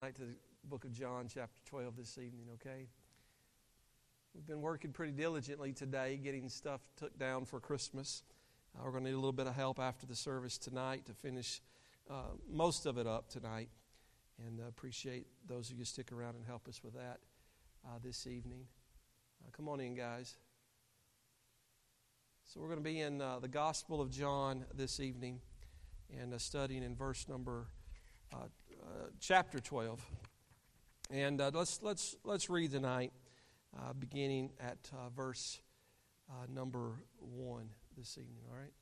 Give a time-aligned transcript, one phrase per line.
[0.00, 0.34] tonight to the
[0.64, 2.86] book of John, chapter 12, this evening, okay?
[4.34, 8.22] We've been working pretty diligently today getting stuff took down for Christmas.
[8.74, 11.12] Uh, we're going to need a little bit of help after the service tonight to
[11.12, 11.60] finish
[12.08, 13.68] uh, most of it up tonight.
[14.46, 17.18] And uh, appreciate those of you stick around and help us with that
[17.86, 18.62] uh, this evening.
[19.44, 20.38] Uh, come on in, guys.
[22.46, 25.40] So we're going to be in uh, the Gospel of John this evening
[26.18, 27.66] and studying in verse number
[29.20, 30.04] chapter 12.
[31.10, 33.12] And uh, let's, let's, let's read tonight,
[33.76, 35.60] uh, beginning at verse
[36.48, 38.72] number 1 this evening, all right?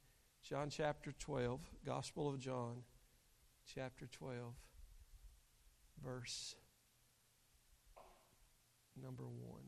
[0.42, 2.82] John chapter 12, Gospel of John,
[3.74, 4.54] chapter 12,
[6.02, 6.54] verse
[9.02, 9.60] number 1.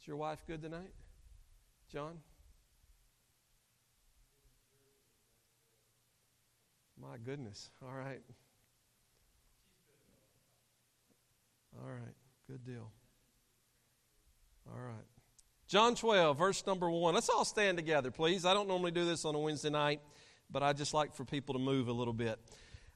[0.00, 0.92] Is your wife good tonight?
[1.90, 2.18] John?
[7.02, 7.68] My goodness.
[7.82, 8.20] All right.
[11.76, 12.14] All right.
[12.48, 12.92] Good deal.
[14.70, 15.04] All right.
[15.66, 17.12] John 12, verse number 1.
[17.12, 18.44] Let's all stand together, please.
[18.44, 20.00] I don't normally do this on a Wednesday night,
[20.48, 22.38] but I just like for people to move a little bit.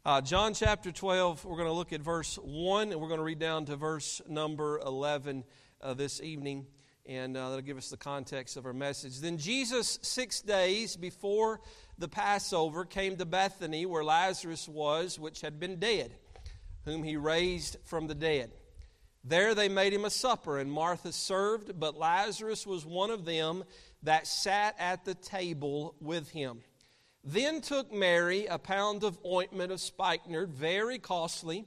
[0.05, 3.25] Uh, John chapter 12, we're going to look at verse 1, and we're going to
[3.25, 5.43] read down to verse number 11
[5.81, 6.67] uh, this evening,
[7.09, 9.21] and uh, that'll give us the context of our message.
[9.21, 11.61] Then Jesus, six days before
[11.99, 16.13] the Passover, came to Bethany, where Lazarus was, which had been dead,
[16.85, 18.51] whom he raised from the dead.
[19.25, 23.65] There they made him a supper, and Martha served, but Lazarus was one of them
[24.03, 26.61] that sat at the table with him.
[27.25, 31.65] Then took Mary a pound of ointment of spikenard, very costly,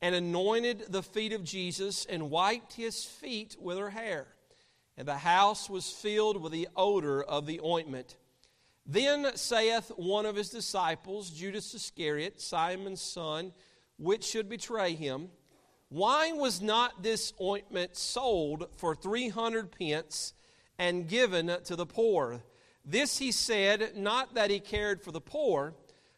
[0.00, 4.26] and anointed the feet of Jesus, and wiped his feet with her hair.
[4.96, 8.16] And the house was filled with the odor of the ointment.
[8.84, 13.52] Then saith one of his disciples, Judas Iscariot, Simon's son,
[13.96, 15.28] which should betray him,
[15.88, 20.34] Why was not this ointment sold for three hundred pence
[20.78, 22.42] and given to the poor?
[22.84, 25.74] This he said, not that he cared for the poor,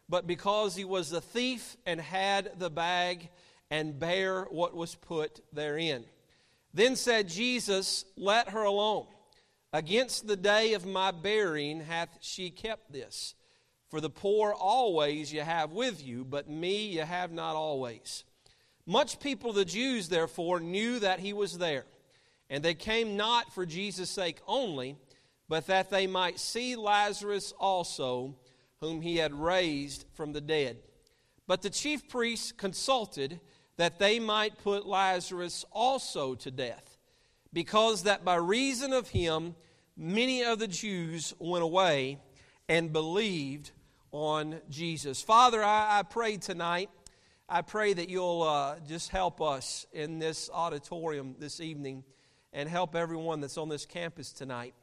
[0.09, 3.29] but because he was a thief and had the bag
[3.69, 6.05] and bare what was put therein.
[6.75, 9.07] Then said Jesus, Let her alone.
[9.71, 13.33] Against the day of my burying hath she kept this.
[13.89, 18.25] For the poor always you have with you, but me you have not always.
[18.85, 21.85] Much people of the Jews, therefore, knew that he was there.
[22.49, 24.97] And they came not for Jesus' sake only,
[25.47, 28.35] but that they might see Lazarus also,
[28.81, 30.77] whom he had raised from the dead.
[31.47, 33.39] But the chief priests consulted
[33.77, 36.97] that they might put Lazarus also to death,
[37.51, 39.55] because that by reason of him
[39.97, 42.19] many of the Jews went away
[42.67, 43.71] and believed
[44.11, 45.21] on Jesus.
[45.21, 46.89] Father, I, I pray tonight,
[47.47, 52.03] I pray that you'll uh, just help us in this auditorium this evening
[52.53, 54.73] and help everyone that's on this campus tonight.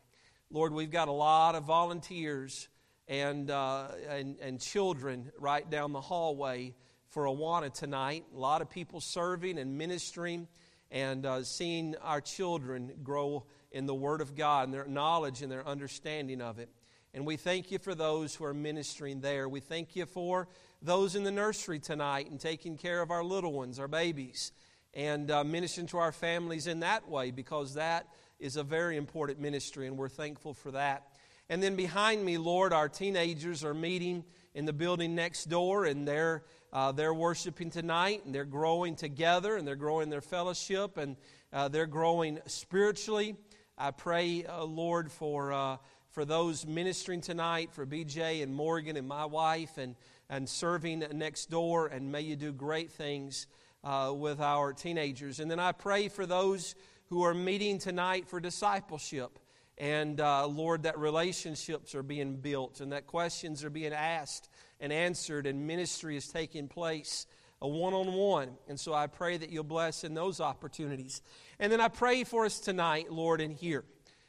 [0.50, 2.68] Lord, we've got a lot of volunteers
[3.08, 6.74] and, uh, and, and children right down the hallway
[7.12, 8.24] for Awana tonight.
[8.34, 10.48] A lot of people serving and ministering
[10.90, 15.52] and uh, seeing our children grow in the Word of God and their knowledge and
[15.52, 16.70] their understanding of it.
[17.12, 19.46] And we thank you for those who are ministering there.
[19.46, 20.48] We thank you for
[20.80, 24.50] those in the nursery tonight and taking care of our little ones, our babies,
[24.94, 28.06] and uh, ministering to our families in that way because that
[28.40, 31.08] is a very important ministry, and we're thankful for that.
[31.50, 34.24] And then behind me, Lord, our teenagers are meeting
[34.54, 36.42] in the building next door, and they're
[36.72, 41.16] uh, they're worshiping tonight, and they're growing together, and they're growing their fellowship, and
[41.52, 43.36] uh, they're growing spiritually.
[43.76, 45.76] I pray, uh, Lord, for, uh,
[46.12, 49.96] for those ministering tonight, for BJ and Morgan and my wife, and,
[50.30, 53.48] and serving next door, and may you do great things
[53.84, 55.40] uh, with our teenagers.
[55.40, 56.74] And then I pray for those
[57.10, 59.38] who are meeting tonight for discipleship.
[59.82, 64.48] And uh, Lord, that relationships are being built and that questions are being asked
[64.78, 67.26] and answered, and ministry is taking place
[67.60, 68.50] a one on one.
[68.68, 71.20] And so I pray that you'll bless in those opportunities.
[71.58, 73.82] And then I pray for us tonight, Lord, in here.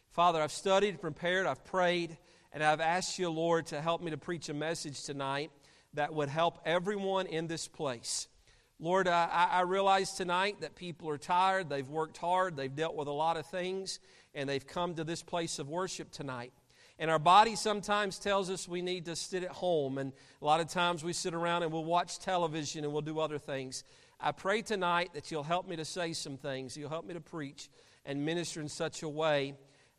[0.10, 2.18] Father, I've studied, prepared, I've prayed,
[2.51, 5.51] and I've asked you, Lord, to help me to preach a message tonight
[5.94, 8.28] that would help everyone in this place.
[8.80, 13.08] Lord, I, I realize tonight that people are tired, they've worked hard, they've dealt with
[13.08, 14.00] a lot of things,
[14.34, 16.54] and they've come to this place of worship tonight.
[17.00, 19.98] And our body sometimes tells us we need to sit at home.
[19.98, 23.20] And a lot of times we sit around and we'll watch television and we'll do
[23.20, 23.84] other things.
[24.20, 26.78] I pray tonight that you'll help me to say some things.
[26.78, 27.69] You'll help me to preach
[28.06, 29.56] and minister in such a way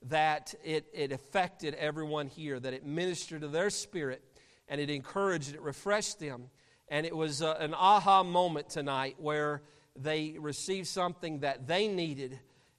[0.09, 4.23] that it, it affected everyone here, that it ministered to their spirit,
[4.69, 6.45] and it encouraged, it refreshed them.
[6.89, 9.63] And it was uh, an aha moment tonight where
[9.97, 12.39] they received something that they needed.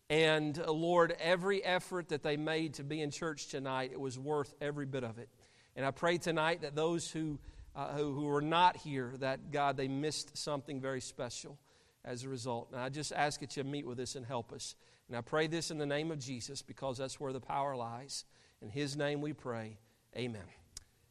[0.09, 4.19] And uh, Lord, every effort that they made to be in church tonight, it was
[4.19, 5.29] worth every bit of it.
[5.75, 7.39] And I pray tonight that those who,
[7.75, 11.57] uh, who, who were not here, that God, they missed something very special
[12.03, 12.69] as a result.
[12.71, 14.75] And I just ask that you meet with us and help us.
[15.07, 18.25] And I pray this in the name of Jesus because that's where the power lies.
[18.61, 19.77] In His name we pray.
[20.15, 20.43] Amen.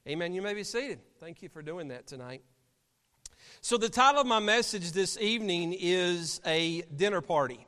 [0.08, 0.32] Amen.
[0.32, 1.00] You may be seated.
[1.18, 2.42] Thank you for doing that tonight.
[3.60, 7.66] So, the title of my message this evening is A Dinner Party,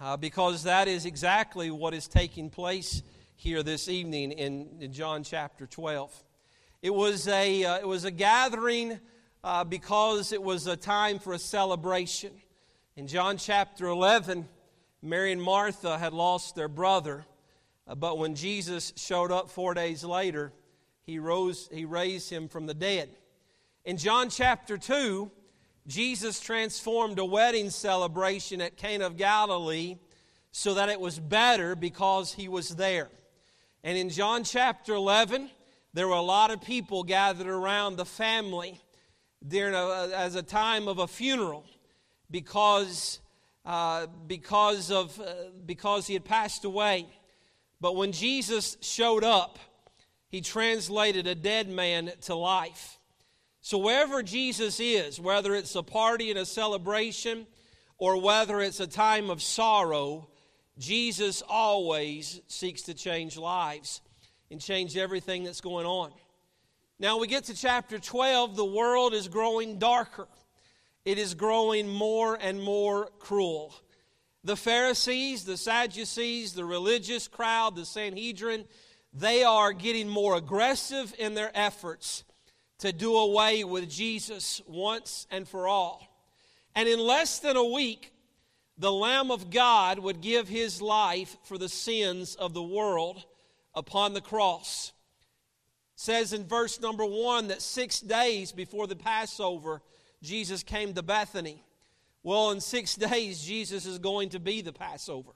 [0.00, 3.02] uh, because that is exactly what is taking place
[3.36, 6.22] here this evening in, in John chapter 12.
[6.82, 9.00] It was a, uh, it was a gathering
[9.42, 12.32] uh, because it was a time for a celebration.
[12.96, 14.48] In John chapter 11,
[15.02, 17.26] Mary and Martha had lost their brother,
[17.86, 20.52] uh, but when Jesus showed up four days later,
[21.02, 23.10] he, rose, he raised him from the dead.
[23.84, 25.30] In John chapter 2,
[25.86, 29.98] Jesus transformed a wedding celebration at Cana of Galilee
[30.52, 33.10] so that it was better because he was there.
[33.82, 35.50] And in John chapter 11,
[35.92, 38.80] there were a lot of people gathered around the family
[39.46, 41.66] during a, as a time of a funeral
[42.30, 43.20] because,
[43.66, 45.24] uh, because, of, uh,
[45.66, 47.06] because he had passed away.
[47.82, 49.58] But when Jesus showed up,
[50.28, 52.98] he translated a dead man to life.
[53.64, 57.46] So, wherever Jesus is, whether it's a party and a celebration
[57.96, 60.28] or whether it's a time of sorrow,
[60.76, 64.02] Jesus always seeks to change lives
[64.50, 66.12] and change everything that's going on.
[66.98, 70.28] Now we get to chapter 12, the world is growing darker.
[71.06, 73.74] It is growing more and more cruel.
[74.44, 78.66] The Pharisees, the Sadducees, the religious crowd, the Sanhedrin,
[79.14, 82.24] they are getting more aggressive in their efforts
[82.78, 86.06] to do away with Jesus once and for all.
[86.74, 88.12] And in less than a week,
[88.76, 93.24] the Lamb of God would give his life for the sins of the world
[93.74, 94.92] upon the cross.
[95.94, 99.80] It says in verse number one that six days before the Passover,
[100.22, 101.62] Jesus came to Bethany.
[102.24, 105.32] Well, in six days, Jesus is going to be the Passover.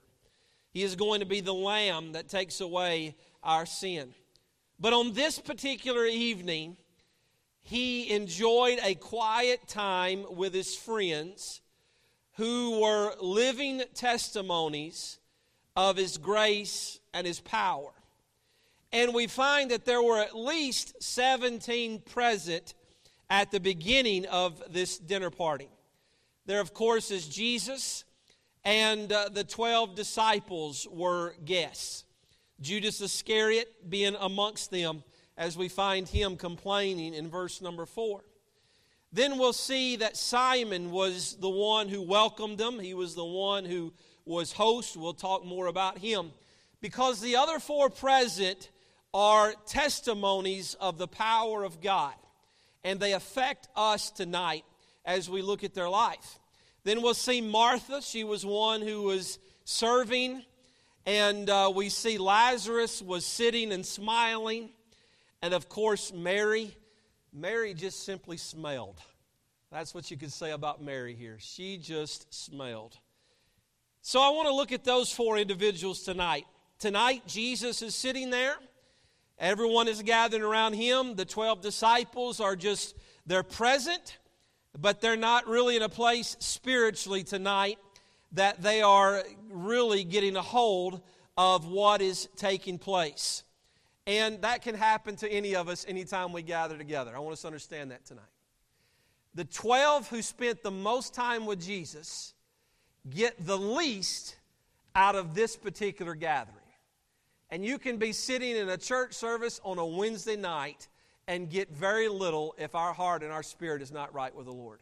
[0.71, 4.13] He is going to be the lamb that takes away our sin.
[4.79, 6.77] But on this particular evening,
[7.69, 11.61] he enjoyed a quiet time with his friends
[12.37, 15.19] who were living testimonies
[15.75, 17.91] of his grace and his power.
[18.91, 22.73] And we find that there were at least 17 present
[23.29, 25.69] at the beginning of this dinner party.
[26.47, 28.03] There, of course, is Jesus,
[28.65, 32.03] and uh, the 12 disciples were guests.
[32.61, 35.03] Judas Iscariot being amongst them,
[35.39, 38.21] as we find him complaining in verse number 4.
[39.11, 42.77] Then we'll see that Simon was the one who welcomed them.
[42.77, 43.91] He was the one who
[44.25, 44.95] was host.
[44.95, 46.31] We'll talk more about him.
[46.81, 48.69] Because the other four present
[49.13, 52.13] are testimonies of the power of God,
[52.83, 54.63] and they affect us tonight
[55.03, 56.37] as we look at their life.
[56.83, 58.03] Then we'll see Martha.
[58.03, 60.43] She was one who was serving
[61.05, 64.69] and uh, we see Lazarus was sitting and smiling.
[65.41, 66.75] And of course, Mary.
[67.31, 68.99] Mary just simply smelled.
[69.71, 71.37] That's what you could say about Mary here.
[71.39, 72.97] She just smelled.
[74.01, 76.45] So I want to look at those four individuals tonight.
[76.79, 78.55] Tonight, Jesus is sitting there.
[79.37, 81.15] Everyone is gathered around him.
[81.15, 84.17] The 12 disciples are just, they're present,
[84.77, 87.77] but they're not really in a place spiritually tonight
[88.31, 91.01] that they are really getting a hold
[91.37, 93.43] of what is taking place.
[94.09, 97.15] And that can happen to any of us anytime we gather together.
[97.15, 98.25] I want us to understand that tonight.
[99.35, 102.33] The 12 who spent the most time with Jesus
[103.07, 104.35] get the least
[104.95, 106.55] out of this particular gathering.
[107.51, 110.87] And you can be sitting in a church service on a Wednesday night
[111.27, 114.51] and get very little if our heart and our spirit is not right with the
[114.51, 114.79] Lord.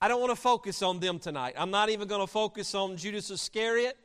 [0.00, 1.54] I don't want to focus on them tonight.
[1.56, 3.96] I'm not even going to focus on Judas Iscariot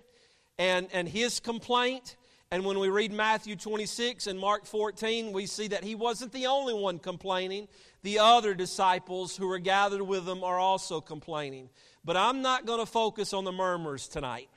[0.60, 2.16] and, and his complaint.
[2.52, 6.48] And when we read Matthew 26 and Mark 14, we see that he wasn't the
[6.48, 7.68] only one complaining.
[8.02, 11.70] The other disciples who were gathered with him are also complaining.
[12.04, 14.50] But I'm not going to focus on the murmurs tonight.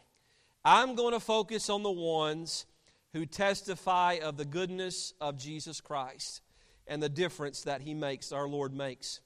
[0.64, 2.64] I'm going to focus on the ones
[3.12, 6.40] who testify of the goodness of Jesus Christ
[6.86, 9.20] and the difference that he makes, our Lord makes.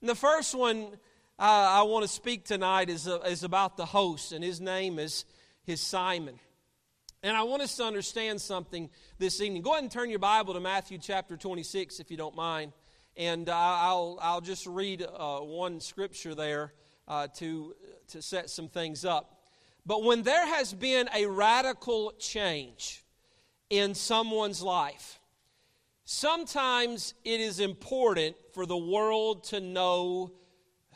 [0.00, 0.86] And the first one
[1.36, 5.00] uh, I want to speak tonight is, uh, is about the host, and his name
[5.00, 5.24] is,
[5.64, 6.38] his Simon.
[7.24, 9.62] And I want us to understand something this evening.
[9.62, 12.74] Go ahead and turn your Bible to Matthew chapter 26, if you don't mind.
[13.16, 16.74] And uh, I'll, I'll just read uh, one scripture there
[17.08, 17.74] uh, to,
[18.08, 19.40] to set some things up.
[19.86, 23.02] But when there has been a radical change
[23.70, 25.18] in someone's life,
[26.04, 30.30] sometimes it is important for the world to know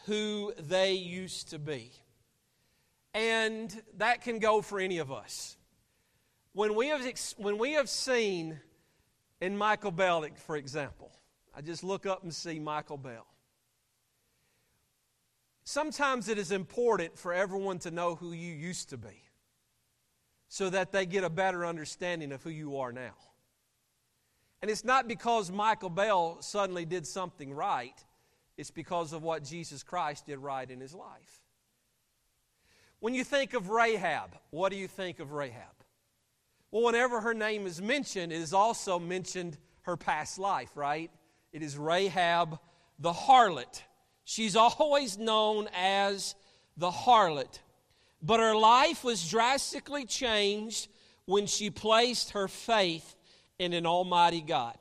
[0.04, 1.90] who they used to be.
[3.14, 5.54] And that can go for any of us
[6.52, 8.60] when we have, when we have seen
[9.40, 11.12] in Michael Bell, for example,
[11.56, 13.26] I just look up and see Michael Bell.
[15.64, 19.22] Sometimes it is important for everyone to know who you used to be
[20.48, 23.14] so that they get a better understanding of who you are now.
[24.62, 28.02] And it's not because Michael Bell suddenly did something right,
[28.56, 31.42] it's because of what Jesus Christ did right in his life.
[33.00, 35.77] When you think of Rahab, what do you think of Rahab?
[36.70, 41.10] Well, whenever her name is mentioned, it is also mentioned her past life, right?
[41.52, 42.58] It is Rahab
[42.98, 43.82] the harlot.
[44.24, 46.34] She's always known as
[46.76, 47.60] the harlot.
[48.20, 50.88] But her life was drastically changed
[51.24, 53.14] when she placed her faith
[53.58, 54.76] in an almighty God.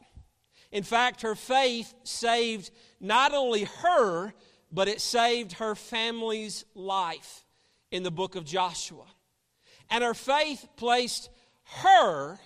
[0.72, 4.34] In fact, her faith saved not only her,
[4.72, 7.46] but it saved her family's life
[7.91, 9.06] in the book of Joshua.
[9.89, 11.29] And her faith placed
[11.82, 12.40] her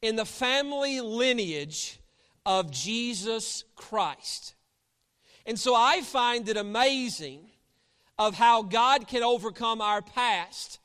[0.00, 2.00] in the family lineage
[2.44, 4.54] of Jesus Christ.
[5.46, 7.50] And so I find it amazing
[8.18, 10.78] of how God can overcome our past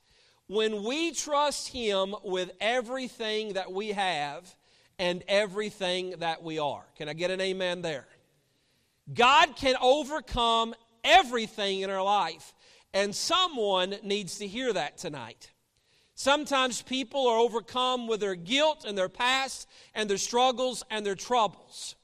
[0.47, 4.55] when we trust Him with everything that we have
[4.97, 6.83] and everything that we are.
[6.95, 8.07] Can I get an amen there?
[9.13, 12.53] God can overcome everything in our life,
[12.93, 15.51] and someone needs to hear that tonight.
[16.19, 21.13] Sometimes people are overcome with their guilt and their past and their struggles and their
[21.13, 21.95] troubles.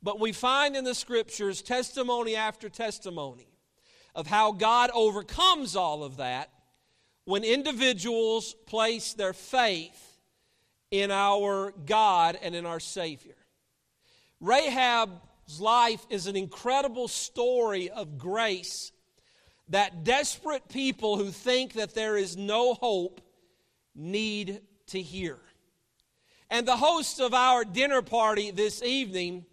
[0.00, 3.48] But we find in the scriptures testimony after testimony
[4.14, 6.50] of how God overcomes all of that
[7.24, 10.20] when individuals place their faith
[10.92, 13.34] in our God and in our Savior.
[14.40, 18.92] Rahab's life is an incredible story of grace
[19.70, 23.20] that desperate people who think that there is no hope
[23.98, 25.38] need to hear.
[26.50, 29.44] And the host of our dinner party this evening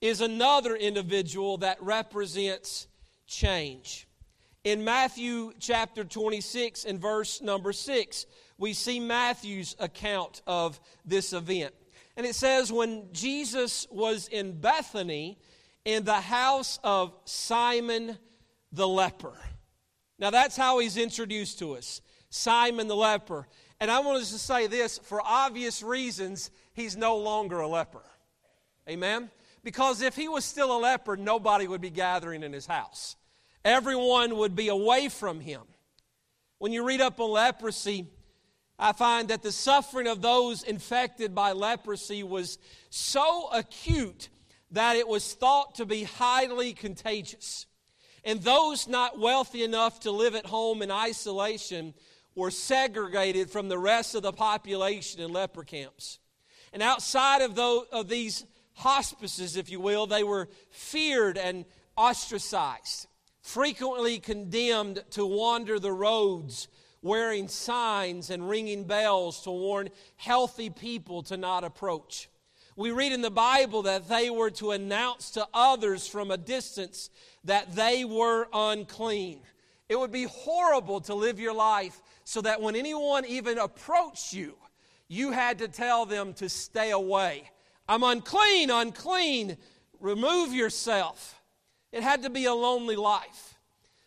[0.00, 2.86] is another individual that represents
[3.26, 4.06] change.
[4.62, 11.74] In Matthew chapter 26 and verse number 6, we see Matthew's account of this event.
[12.16, 15.38] And it says, When Jesus was in Bethany
[15.84, 18.16] in the house of Simon
[18.72, 19.36] the leper.
[20.18, 23.46] Now that's how he's introduced to us Simon the leper.
[23.84, 28.00] And I want to say this for obvious reasons, he's no longer a leper.
[28.88, 29.30] Amen?
[29.62, 33.14] Because if he was still a leper, nobody would be gathering in his house.
[33.62, 35.60] Everyone would be away from him.
[36.56, 38.06] When you read up on leprosy,
[38.78, 42.56] I find that the suffering of those infected by leprosy was
[42.88, 44.30] so acute
[44.70, 47.66] that it was thought to be highly contagious.
[48.24, 51.92] And those not wealthy enough to live at home in isolation
[52.34, 56.18] were segregated from the rest of the population in leper camps.
[56.72, 61.64] And outside of, those, of these hospices, if you will, they were feared and
[61.96, 63.06] ostracized,
[63.40, 66.68] frequently condemned to wander the roads
[67.04, 72.28] wearing signs and ringing bells to warn healthy people to not approach.
[72.76, 77.10] We read in the Bible that they were to announce to others from a distance
[77.44, 79.42] that they were unclean.
[79.94, 84.56] It would be horrible to live your life so that when anyone even approached you,
[85.06, 87.48] you had to tell them to stay away.
[87.88, 89.56] I'm unclean, unclean.
[90.00, 91.40] Remove yourself.
[91.92, 93.54] It had to be a lonely life.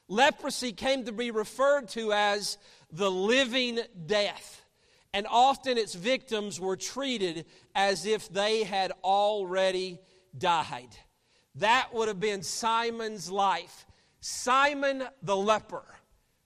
[0.10, 2.58] Leprosy came to be referred to as
[2.92, 4.66] the living death,
[5.14, 10.00] and often its victims were treated as if they had already
[10.38, 10.98] died.
[11.56, 13.87] That would have been Simon's life.
[14.20, 15.84] Simon the leper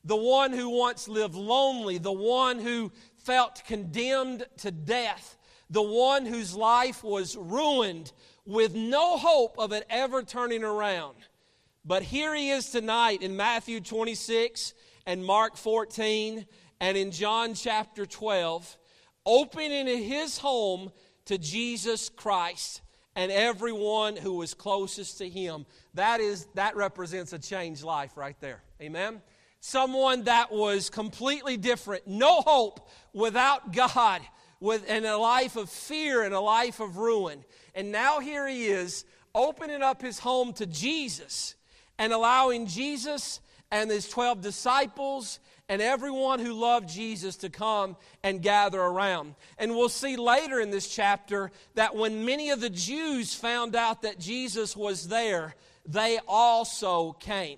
[0.04, 5.38] the one who once lived lonely, the one who felt condemned to death,
[5.70, 8.12] the one whose life was ruined
[8.46, 11.16] with no hope of it ever turning around.
[11.86, 14.74] But here he is tonight in Matthew 26
[15.06, 16.46] and Mark 14
[16.80, 18.78] and in John chapter 12,
[19.26, 20.92] opening his home
[21.26, 22.82] to Jesus Christ
[23.16, 25.66] and everyone who was closest to him.
[25.94, 28.64] That is that represents a changed life right there.
[28.82, 29.22] Amen
[29.62, 34.22] someone that was completely different, no hope without God,
[34.60, 37.46] with, and a life of fear and a life of ruin.
[37.74, 41.56] And now here he is opening up his home to Jesus
[41.98, 43.40] and allowing Jesus
[43.72, 45.40] and his 12 disciples
[45.72, 49.36] and everyone who loved Jesus to come and gather around.
[49.58, 54.02] And we'll see later in this chapter that when many of the Jews found out
[54.02, 55.56] that Jesus was there,
[55.88, 57.58] they also came.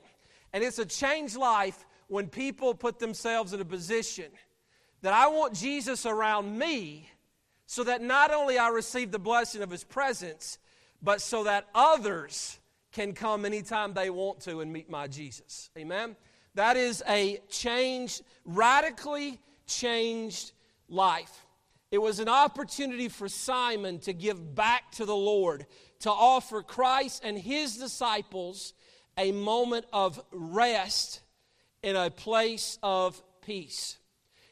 [0.54, 4.30] And it's a changed life when people put themselves in a position
[5.02, 7.10] that I want Jesus around me
[7.66, 10.60] so that not only I receive the blessing of his presence,
[11.02, 12.60] but so that others
[12.92, 15.72] can come anytime they want to and meet my Jesus.
[15.76, 16.16] Amen?
[16.56, 20.52] That is a changed, radically changed
[20.88, 21.46] life.
[21.92, 25.66] It was an opportunity for Simon to give back to the Lord,
[26.00, 28.74] to offer Christ and his disciples
[29.18, 31.22] a moment of rest
[31.84, 33.98] in a place of peace.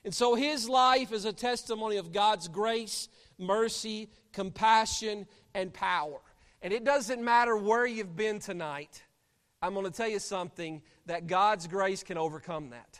[0.03, 6.19] And so his life is a testimony of God's grace, mercy, compassion, and power.
[6.61, 9.03] And it doesn't matter where you've been tonight.
[9.61, 12.99] I'm going to tell you something that God's grace can overcome that.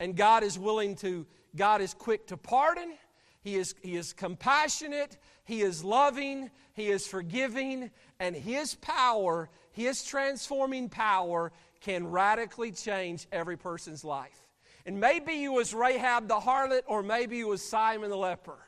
[0.00, 1.26] And God is willing to,
[1.56, 2.94] God is quick to pardon.
[3.42, 5.18] He is, he is compassionate.
[5.44, 6.50] He is loving.
[6.72, 7.90] He is forgiving.
[8.18, 14.48] And His power, His transforming power, can radically change every person's life.
[14.86, 18.58] And maybe you was Rahab the harlot, or maybe you was Simon the leper.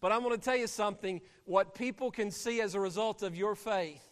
[0.00, 3.34] But I'm going to tell you something what people can see as a result of
[3.34, 4.02] your faith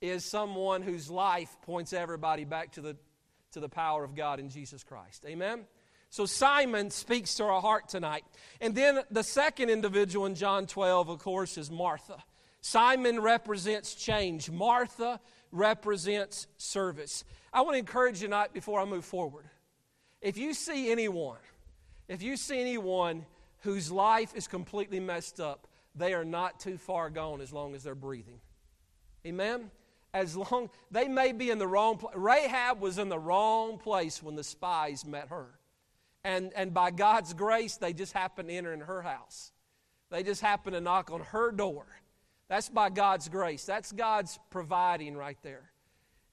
[0.00, 2.96] is someone whose life points everybody back to the,
[3.56, 5.24] to the power of God in Jesus Christ.
[5.26, 5.64] Amen?
[6.10, 8.22] So Simon speaks to our heart tonight.
[8.60, 12.22] And then the second individual in John 12, of course, is Martha.
[12.60, 15.20] Simon represents change, Martha
[15.52, 17.24] represents service.
[17.50, 19.46] I want to encourage you tonight before I move forward.
[20.20, 21.38] If you see anyone,
[22.08, 23.24] if you see anyone
[23.60, 27.84] whose life is completely messed up, they are not too far gone as long as
[27.84, 28.40] they're breathing.
[29.26, 29.70] Amen?
[30.16, 32.14] As long, they may be in the wrong place.
[32.16, 35.58] Rahab was in the wrong place when the spies met her.
[36.24, 39.52] And, and by God's grace, they just happened to enter in her house.
[40.10, 41.84] They just happened to knock on her door.
[42.48, 43.66] That's by God's grace.
[43.66, 45.70] That's God's providing right there.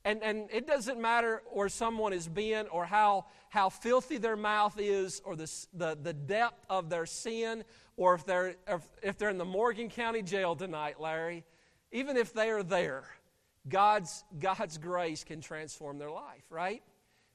[0.06, 4.80] And, and it doesn't matter where someone has been or how, how filthy their mouth
[4.80, 7.66] is or the, the, the depth of their sin
[7.98, 11.44] or if they're, if, if they're in the Morgan County jail tonight, Larry.
[11.92, 13.04] Even if they are there,
[13.68, 16.84] God's, God's grace can transform their life, right?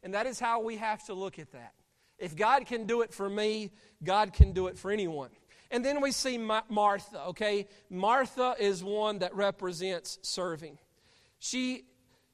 [0.02, 1.74] And that is how we have to look at that.
[2.18, 3.70] If God can do it for me,
[4.02, 5.30] God can do it for anyone.
[5.70, 7.68] And then we see Martha, okay?
[7.90, 10.78] Martha is one that represents serving.
[11.38, 11.84] She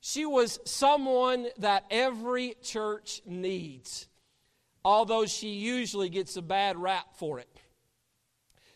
[0.07, 4.07] she was someone that every church needs,
[4.85, 7.49] although she usually gets a bad rap for it.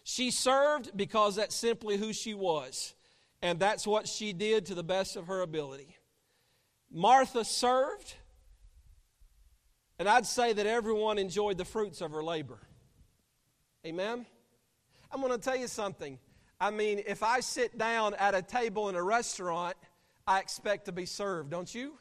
[0.05, 2.95] She served because that's simply who she was,
[3.43, 5.97] and that's what she did to the best of her ability.
[6.91, 8.15] Martha served,
[9.99, 12.59] and I'd say that everyone enjoyed the fruits of her labor.
[13.87, 14.27] Amen?
[15.13, 16.19] I'm going to tell you something.
[16.61, 19.77] I mean, if I sit down at a table in a restaurant,
[20.27, 21.95] I expect to be served, don't you?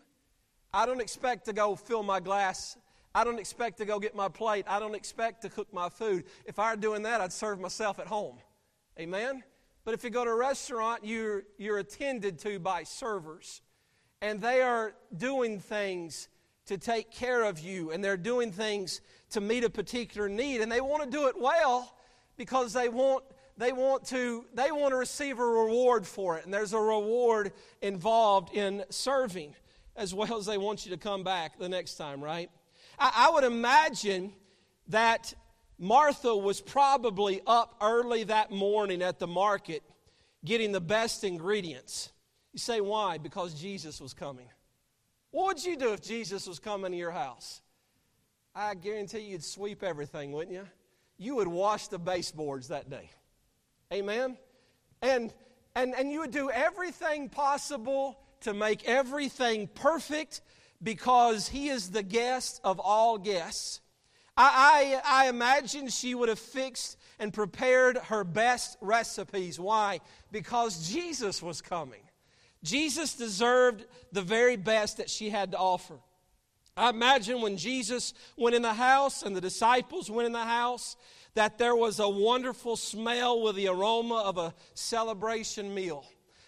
[0.74, 2.78] I don't expect to go fill my glass.
[3.14, 4.66] I don't expect to go get my plate.
[4.68, 6.26] I don't expect to cook my food.
[6.46, 8.38] If I were doing that, I'd serve myself at home.
[9.00, 9.44] Amen?
[9.88, 13.62] But if you go to a restaurant, you're, you're attended to by servers.
[14.22, 16.28] And they are doing things
[16.66, 20.60] to take care of you, and they're doing things to meet a particular need.
[20.60, 21.96] And they want to do it well
[22.36, 23.24] because they want
[23.56, 27.54] they want to they want to receive a reward for it and there's a reward
[27.82, 29.56] involved in serving
[29.96, 32.52] as well as they want you to come back the next time right
[33.00, 34.32] i, I would imagine
[34.90, 35.34] that
[35.78, 39.84] martha was probably up early that morning at the market
[40.46, 42.12] getting the best ingredients.
[42.54, 43.18] You say why?
[43.18, 44.48] Because jesus was coming.
[45.32, 47.62] What would you do if jesus was coming to your house?
[48.56, 50.68] I guarantee you'd sweep everything wouldn't you
[51.18, 53.10] you would wash the baseboards that day.
[53.92, 54.38] Amen?
[55.02, 55.34] And,
[55.76, 60.42] and, and you would do everything possible to make everything perfect
[60.82, 63.82] because He is the guest of all guests.
[64.38, 69.60] I, I, I, imagine she would have fixed and prepared her best recipes.
[69.60, 70.00] Why?
[70.32, 72.02] Because Jesus was coming.
[72.64, 75.96] Jesus deserved the very best that she had to offer.
[76.76, 80.96] I imagine when Jesus went in the house and the disciples went in the house,
[81.34, 86.06] that there was a wonderful smell with the aroma of a celebration meal.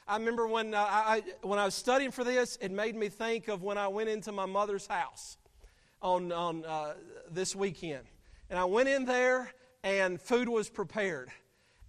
[0.07, 3.47] I remember when, uh, I, when I was studying for this, it made me think
[3.47, 5.37] of when I went into my mother's house
[6.01, 6.93] on, on uh,
[7.31, 8.03] this weekend.
[8.49, 9.51] And I went in there,
[9.83, 11.29] and food was prepared.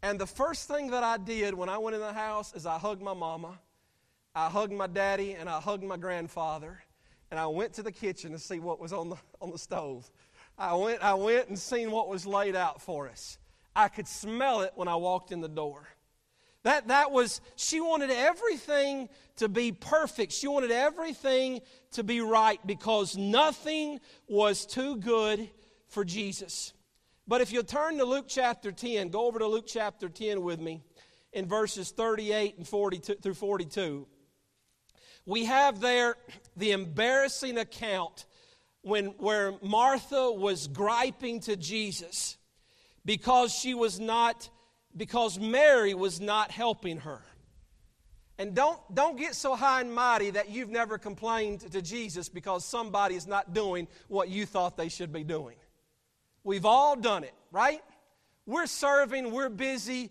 [0.03, 2.79] And the first thing that I did when I went in the house is I
[2.79, 3.59] hugged my mama,
[4.35, 6.83] I hugged my daddy, and I hugged my grandfather.
[7.31, 10.11] And I went to the kitchen to see what was on the, on the stove.
[10.59, 13.39] I went, I went and seen what was laid out for us.
[13.75, 15.87] I could smell it when I walked in the door.
[16.63, 20.33] That, that was, she wanted everything to be perfect.
[20.33, 21.61] She wanted everything
[21.93, 25.49] to be right because nothing was too good
[25.89, 26.75] for Jesus.
[27.27, 30.61] But if you'll turn to Luke chapter 10, go over to Luke chapter 10 with
[30.61, 30.83] me
[31.33, 34.07] in verses 38 and 42 through 42.
[35.27, 36.17] We have there
[36.57, 38.27] the embarrassing account
[38.83, 42.37] when, where Martha was griping to Jesus
[43.05, 44.49] because she was not,
[44.97, 47.23] because Mary was not helping her.
[48.39, 52.65] And don't, don't get so high and mighty that you've never complained to Jesus because
[52.65, 55.57] somebody is not doing what you thought they should be doing.
[56.43, 57.83] We've all done it, right?
[58.47, 60.11] We're serving, we're busy.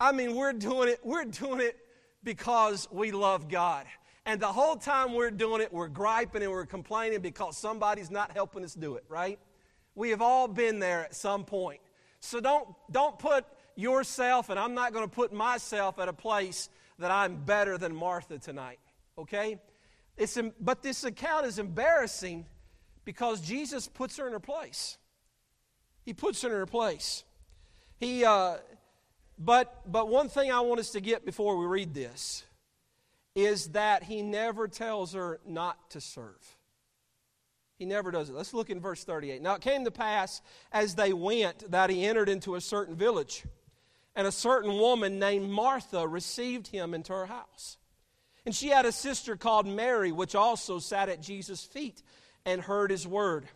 [0.00, 1.76] I mean, we're doing it, we're doing it
[2.24, 3.86] because we love God.
[4.26, 8.32] And the whole time we're doing it, we're griping and we're complaining because somebody's not
[8.32, 9.38] helping us do it, right?
[9.94, 11.80] We have all been there at some point.
[12.20, 13.44] So don't, don't put
[13.76, 17.94] yourself, and I'm not going to put myself at a place that I'm better than
[17.94, 18.80] Martha tonight,
[19.16, 19.58] okay?
[20.16, 22.46] It's, but this account is embarrassing
[23.04, 24.98] because Jesus puts her in her place.
[26.04, 27.22] He puts her in her place.
[28.00, 28.56] He, uh,
[29.38, 32.44] but, but one thing I want us to get before we read this
[33.34, 36.57] is that he never tells her not to serve.
[37.78, 38.34] He never does it.
[38.34, 39.40] Let's look in verse 38.
[39.40, 43.44] Now it came to pass as they went that he entered into a certain village,
[44.16, 47.78] and a certain woman named Martha received him into her house.
[48.44, 52.02] And she had a sister called Mary, which also sat at Jesus' feet
[52.44, 53.46] and heard his word.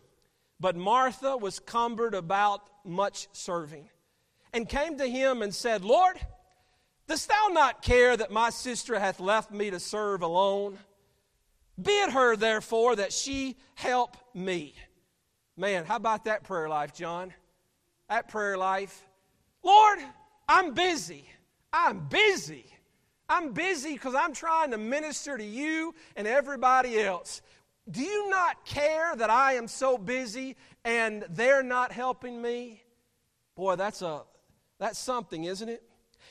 [0.59, 3.89] But Martha was cumbered about much serving
[4.53, 6.17] and came to him and said, Lord,
[7.07, 10.77] dost thou not care that my sister hath left me to serve alone?
[11.81, 14.75] Bid her, therefore, that she help me.
[15.57, 17.33] Man, how about that prayer life, John?
[18.09, 19.07] That prayer life.
[19.63, 19.99] Lord,
[20.47, 21.25] I'm busy.
[21.71, 22.65] I'm busy.
[23.29, 27.41] I'm busy because I'm trying to minister to you and everybody else.
[27.89, 32.83] Do you not care that I am so busy and they're not helping me?
[33.55, 34.21] Boy, that's a
[34.79, 35.83] that's something, isn't it?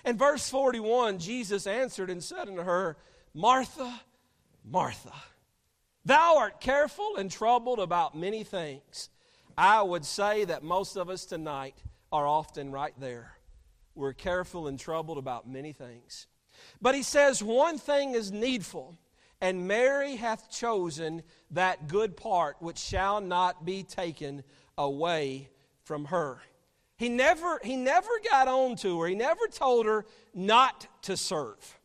[0.05, 2.97] In verse 41, Jesus answered and said unto her,
[3.35, 4.01] Martha,
[4.65, 5.13] Martha,
[6.05, 9.11] thou art careful and troubled about many things.
[9.57, 11.77] I would say that most of us tonight
[12.11, 13.37] are often right there.
[13.95, 16.27] We're careful and troubled about many things.
[16.81, 18.97] But he says, One thing is needful,
[19.41, 24.45] and Mary hath chosen that good part which shall not be taken
[24.79, 25.51] away
[25.85, 26.39] from her.
[26.97, 31.79] He never, he never got on to her, he never told her not to serve.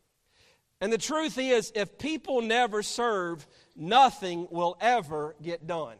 [0.80, 5.96] And the truth is, if people never serve, nothing will ever get done.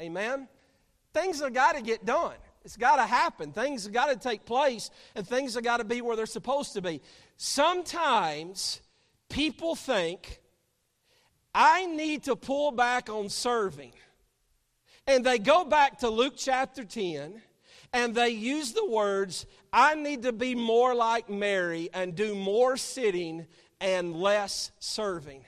[0.00, 0.48] Amen?
[1.14, 2.34] Things have got to get done.
[2.64, 3.52] It's got to happen.
[3.52, 6.74] Things have got to take place, and things have got to be where they're supposed
[6.74, 7.00] to be.
[7.36, 8.80] Sometimes
[9.28, 10.40] people think,
[11.54, 13.92] I need to pull back on serving.
[15.06, 17.40] And they go back to Luke chapter 10
[17.92, 22.76] and they use the words, I need to be more like Mary and do more
[22.76, 23.46] sitting
[23.80, 25.44] and less serving.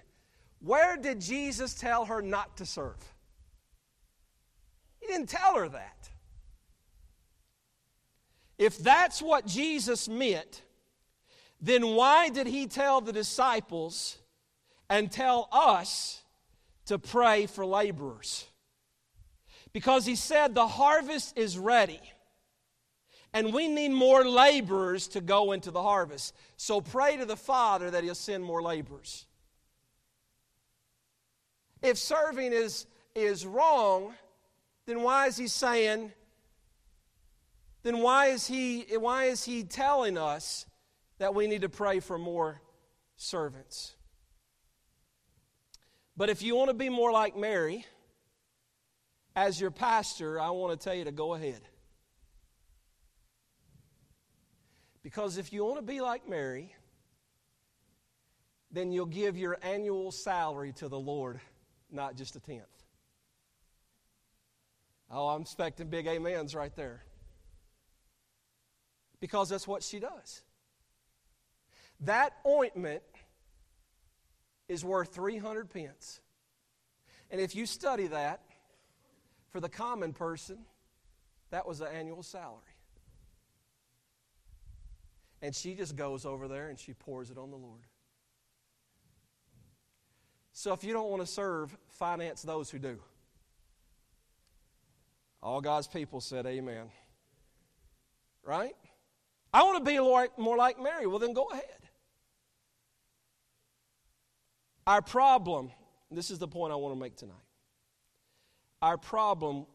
[0.61, 2.99] Where did Jesus tell her not to serve?
[5.01, 6.11] He didn't tell her that.
[8.59, 10.63] If that's what Jesus meant,
[11.61, 14.19] then why did he tell the disciples
[14.91, 16.23] and tell us
[16.87, 18.47] to pray for laborers?
[19.73, 22.01] Because he said the harvest is ready
[23.33, 26.35] and we need more laborers to go into the harvest.
[26.57, 29.27] So pray to the Father that He'll send more laborers.
[31.83, 34.15] If serving is, is wrong,
[34.87, 36.13] then why is He saying,
[37.83, 40.67] then why is he, why is he telling us
[41.19, 42.61] that we need to pray for more
[43.17, 43.95] servants?
[46.17, 47.87] But if you want to be more like Mary,
[49.35, 51.63] as your pastor, I want to tell you to go ahead.
[55.03, 56.75] Because if you want to be like Mary,
[58.71, 61.41] then you'll give your annual salary to the Lord,
[61.91, 62.67] not just a tenth.
[65.11, 67.03] Oh, I'm expecting big amens right there.
[69.19, 70.43] Because that's what she does.
[72.01, 73.03] That ointment
[74.69, 76.21] is worth 300 pence.
[77.31, 78.41] And if you study that,
[79.51, 80.59] for the common person,
[81.51, 82.70] that was an annual salary.
[85.43, 87.87] And she just goes over there and she pours it on the Lord.
[90.53, 92.99] So if you don't want to serve, finance those who do.
[95.43, 96.91] All God's people said, Amen.
[98.45, 98.77] Right?
[99.53, 101.07] I want to be more like Mary.
[101.07, 101.65] Well, then go ahead.
[104.87, 105.71] Our problem,
[106.11, 107.37] this is the point I want to make tonight.
[108.83, 109.67] Our problem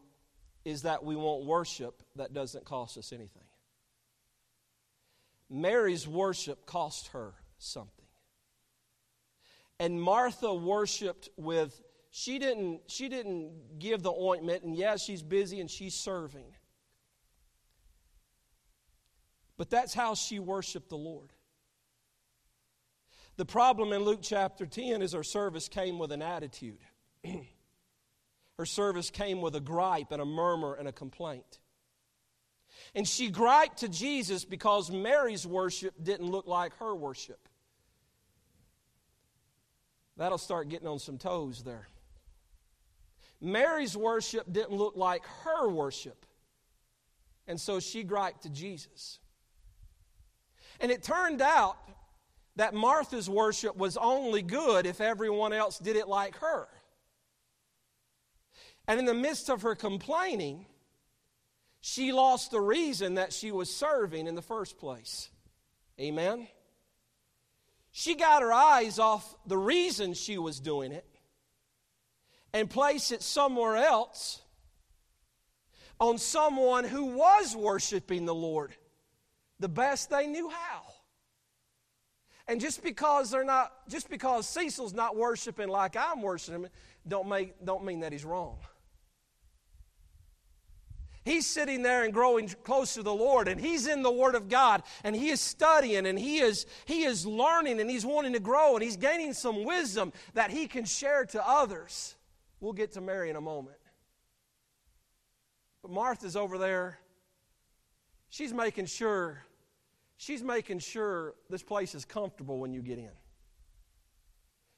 [0.64, 3.42] is that we want worship that doesn't cost us anything.
[5.48, 8.04] Mary's worship cost her something.
[9.78, 11.80] And Martha worshiped with
[12.10, 16.54] she didn't she didn't give the ointment and yeah she's busy and she's serving.
[19.58, 21.32] But that's how she worshiped the Lord.
[23.36, 26.78] The problem in Luke chapter 10 is her service came with an attitude.
[28.58, 31.58] her service came with a gripe and a murmur and a complaint.
[32.96, 37.38] And she griped to Jesus because Mary's worship didn't look like her worship.
[40.16, 41.88] That'll start getting on some toes there.
[43.38, 46.24] Mary's worship didn't look like her worship.
[47.46, 49.18] And so she griped to Jesus.
[50.80, 51.76] And it turned out
[52.56, 56.66] that Martha's worship was only good if everyone else did it like her.
[58.88, 60.64] And in the midst of her complaining,
[61.88, 65.30] she lost the reason that she was serving in the first place.
[66.00, 66.48] Amen?
[67.92, 71.06] She got her eyes off the reason she was doing it
[72.52, 74.42] and placed it somewhere else
[76.00, 78.74] on someone who was worshiping the Lord
[79.60, 80.82] the best they knew how.
[82.48, 86.66] And just because they're not, just because Cecil's not worshiping like I'm worshiping,
[87.06, 88.58] don't, make, don't mean that he's wrong.
[91.26, 94.48] He's sitting there and growing close to the Lord, and he's in the Word of
[94.48, 98.38] God, and he is studying, and he is, he is learning, and he's wanting to
[98.38, 102.14] grow, and he's gaining some wisdom that he can share to others.
[102.60, 103.76] We'll get to Mary in a moment.
[105.82, 107.00] But Martha's over there.
[108.28, 109.42] She's making sure,
[110.18, 113.10] she's making sure this place is comfortable when you get in.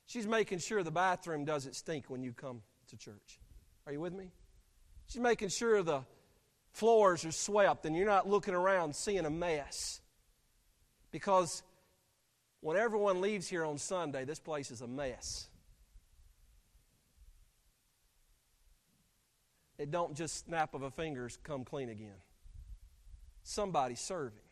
[0.07, 3.39] She's making sure the bathroom doesn't stink when you come to church.
[3.87, 4.31] Are you with me?
[5.09, 6.05] She's making sure the
[6.73, 10.01] floors are swept and you're not looking around seeing a mess.
[11.11, 11.63] Because
[12.61, 15.49] when everyone leaves here on Sunday, this place is a mess.
[19.79, 22.21] It don't just snap of a fingers come clean again.
[23.45, 24.48] Somebody's serving.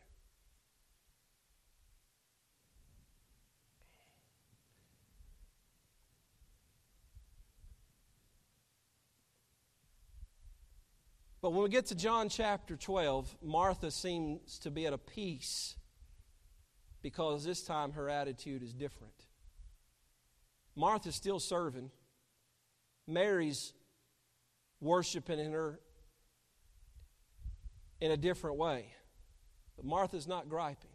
[11.47, 15.77] But when we get to John chapter 12, Martha seems to be at a peace
[17.01, 19.13] because this time her attitude is different.
[20.75, 21.89] Martha's still serving,
[23.07, 23.71] Mary's
[24.81, 25.79] worshiping in her
[28.01, 28.87] in a different way.
[29.77, 30.91] But Martha's not griping.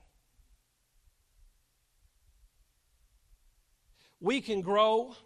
[4.20, 5.16] We can grow,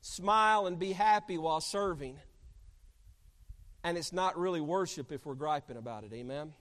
[0.00, 2.18] smile, and be happy while serving
[3.82, 6.12] and it's not really worship if we're griping about it.
[6.12, 6.52] Amen?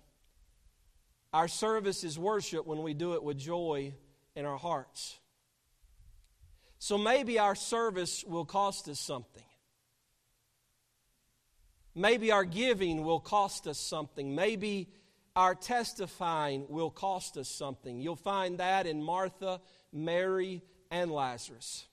[1.34, 3.94] Our service is worship when we do it with joy
[4.36, 5.20] in our hearts.
[6.80, 9.44] So maybe our service will cost us something.
[11.94, 14.34] Maybe our giving will cost us something.
[14.34, 14.88] Maybe
[15.36, 18.00] our testifying will cost us something.
[18.00, 19.60] You'll find that in Martha,
[19.92, 21.86] Mary, and Lazarus.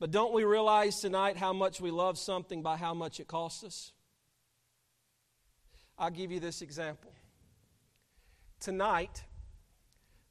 [0.00, 3.62] But don't we realize tonight how much we love something by how much it costs
[3.62, 3.92] us?
[5.98, 7.12] I'll give you this example.
[8.60, 9.22] Tonight,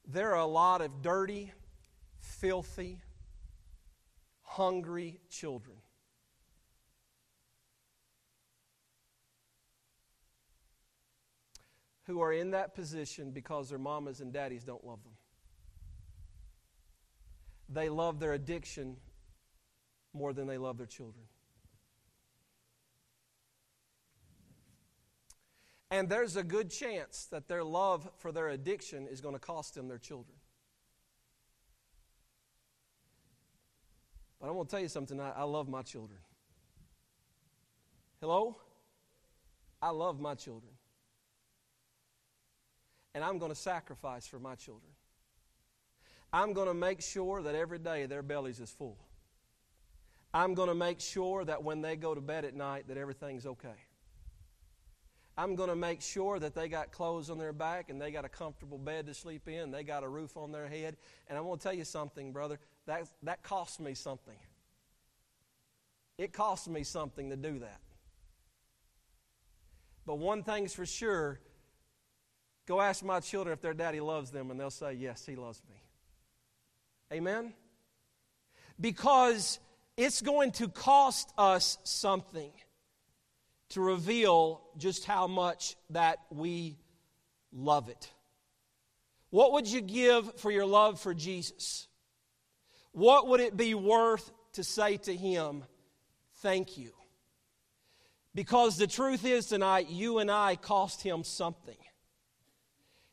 [0.07, 1.53] there are a lot of dirty,
[2.17, 2.99] filthy,
[4.41, 5.77] hungry children.
[12.07, 15.13] Who are in that position because their mamas and daddies don't love them.
[17.71, 18.97] They love their addiction
[20.13, 21.25] more than they love their children.
[25.91, 29.73] And there's a good chance that their love for their addiction is going to cost
[29.73, 30.37] them their children.
[34.39, 35.33] But I'm going to tell you something tonight.
[35.35, 36.19] I love my children.
[38.21, 38.57] Hello?
[39.81, 40.73] I love my children.
[43.15, 44.91] And I'm going to sacrifice for my children.
[46.31, 48.97] I'm going to make sure that every day their bellies is full.
[50.33, 53.45] I'm going to make sure that when they go to bed at night that everything's
[53.45, 53.75] okay.
[55.37, 58.25] I'm going to make sure that they got clothes on their back and they got
[58.25, 60.97] a comfortable bed to sleep in, they got a roof on their head.
[61.27, 64.35] And I'm going to tell you something, brother, that, that costs me something.
[66.17, 67.79] It costs me something to do that.
[70.05, 71.39] But one thing's for sure
[72.69, 75.61] go ask my children if their daddy loves them, and they'll say, Yes, he loves
[75.69, 75.75] me.
[77.11, 77.53] Amen?
[78.79, 79.59] Because
[79.99, 82.53] it's going to cost us something
[83.67, 86.77] to reveal just how much that we
[87.51, 88.09] love it.
[89.29, 91.89] What would you give for your love for Jesus?
[92.93, 95.65] What would it be worth to say to him,
[96.35, 96.93] Thank you?
[98.33, 101.75] Because the truth is tonight, you and I cost him something.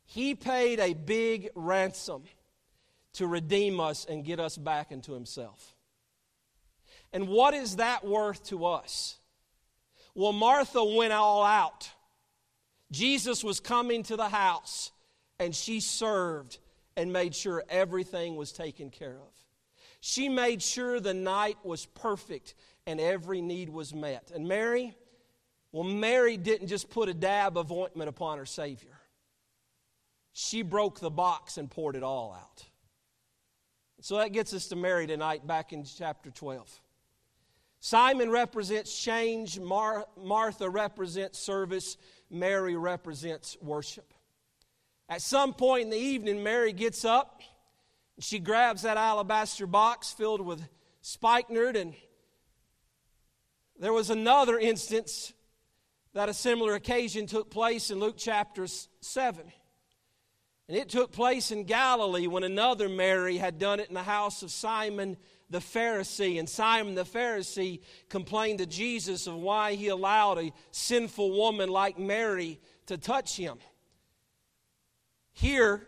[0.05, 2.22] He paid a big ransom
[3.14, 5.76] to redeem us and get us back into himself.
[7.16, 9.16] And what is that worth to us?
[10.14, 11.88] Well, Martha went all out.
[12.92, 14.92] Jesus was coming to the house,
[15.38, 16.59] and she served
[16.94, 19.33] and made sure everything was taken care of.
[20.02, 22.52] She made sure the night was perfect
[22.87, 24.31] and every need was met.
[24.35, 24.94] And Mary,
[25.72, 28.98] well, Mary didn't just put a dab of ointment upon her Savior,
[30.35, 32.62] she broke the box and poured it all out.
[34.02, 36.83] So that gets us to Mary tonight, back in chapter 12.
[37.81, 41.97] Simon represents change, Mar- Martha represents service,
[42.31, 44.12] Mary represents worship.
[45.09, 47.43] At some point in the evening, Mary gets up.
[48.17, 50.62] And she grabs that alabaster box filled with
[51.03, 51.95] spikenard, and
[53.79, 55.33] there was another instance
[56.15, 59.53] that a similar occasion took place in Luke chapter 7.
[60.69, 64.43] And it took place in Galilee when another Mary had done it in the house
[64.43, 65.19] of Simon
[65.51, 66.39] the Pharisee.
[66.39, 71.99] And Simon the Pharisee complained to Jesus of why he allowed a sinful woman like
[71.99, 73.59] Mary to touch him.
[75.33, 75.87] Here,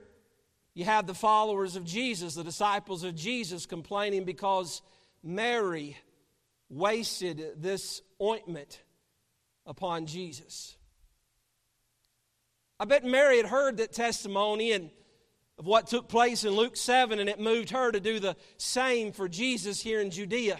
[0.74, 4.82] you have the followers of Jesus, the disciples of Jesus, complaining because
[5.22, 5.96] Mary
[6.68, 8.82] wasted this ointment
[9.66, 10.76] upon Jesus.
[12.78, 14.90] I bet Mary had heard that testimony and
[15.58, 19.12] of what took place in Luke 7, and it moved her to do the same
[19.12, 20.58] for Jesus here in Judea.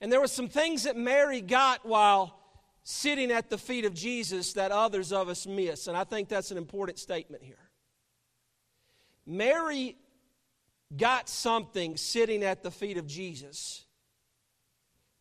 [0.00, 2.38] And there were some things that Mary got while
[2.82, 6.50] sitting at the feet of Jesus that others of us miss, and I think that's
[6.50, 7.58] an important statement here.
[9.26, 9.96] Mary
[10.96, 13.84] got something sitting at the feet of Jesus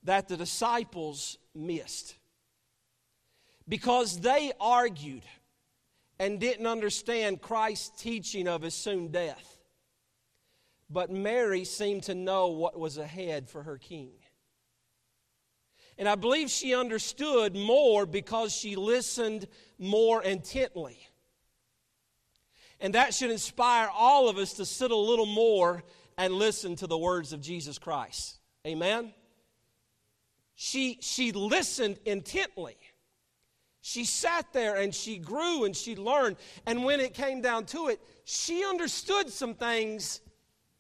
[0.04, 2.16] that the disciples missed
[3.68, 5.24] because they argued
[6.20, 9.60] and didn't understand Christ's teaching of his soon death.
[10.90, 14.12] But Mary seemed to know what was ahead for her king.
[15.98, 19.48] And I believe she understood more because she listened
[19.80, 21.00] more intently.
[22.80, 25.84] And that should inspire all of us to sit a little more
[26.18, 28.38] and listen to the words of Jesus Christ.
[28.66, 29.14] Amen?
[30.56, 32.78] She, she listened intently.
[33.88, 36.36] She sat there and she grew and she learned.
[36.66, 40.20] And when it came down to it, she understood some things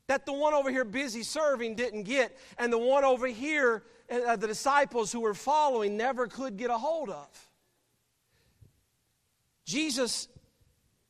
[0.07, 4.35] that the one over here busy serving didn't get, and the one over here, uh,
[4.35, 7.29] the disciples who were following, never could get a hold of.
[9.65, 10.27] Jesus,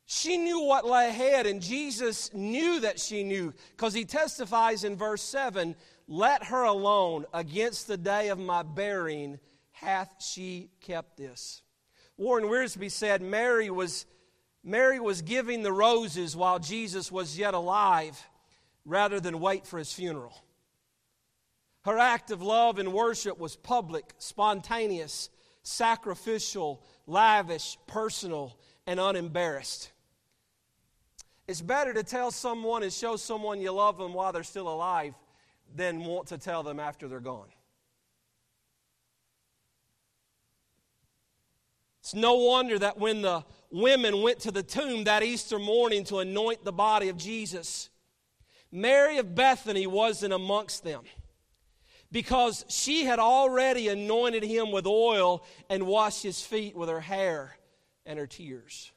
[0.06, 4.94] she knew what lay ahead, and Jesus knew that she knew because he testifies in
[4.94, 5.74] verse 7
[6.06, 9.40] Let her alone against the day of my bearing
[9.72, 11.62] hath she kept this.
[12.18, 14.04] Warren Wiersbe said Mary was,
[14.64, 18.20] Mary was giving the roses while Jesus was yet alive
[18.84, 20.36] rather than wait for his funeral.
[21.84, 25.30] Her act of love and worship was public, spontaneous,
[25.62, 29.92] sacrificial, lavish, personal, and unembarrassed.
[31.46, 35.14] It's better to tell someone and show someone you love them while they're still alive
[35.74, 37.48] than want to tell them after they're gone.
[42.08, 46.20] It's no wonder that when the women went to the tomb that Easter morning to
[46.20, 47.90] anoint the body of Jesus,
[48.72, 51.02] Mary of Bethany wasn't amongst them
[52.10, 57.58] because she had already anointed him with oil and washed his feet with her hair
[58.06, 58.90] and her tears.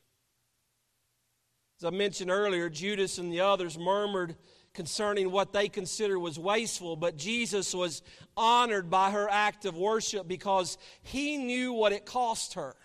[1.82, 4.38] As I mentioned earlier, Judas and the others murmured
[4.74, 8.04] concerning what they considered was wasteful, but Jesus was
[8.38, 12.78] honored by her act of worship because he knew what it cost her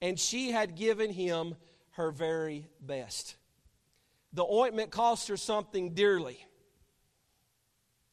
[0.00, 1.54] and she had given him
[1.92, 3.36] her very best.
[4.32, 6.44] The ointment cost her something dearly.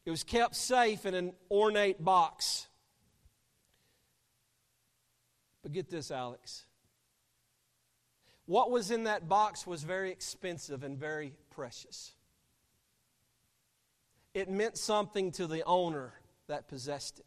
[0.04, 2.66] It was kept safe in an ornate box.
[5.62, 6.64] But get this, Alex.
[8.46, 12.12] What was in that box was very expensive and very precious.
[14.32, 16.12] It meant something to the owner
[16.46, 17.26] that possessed it.